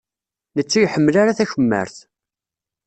Netta 0.55 0.77
ur 0.81 0.85
iḥemmel 0.85 1.15
takemmart. 1.37 1.97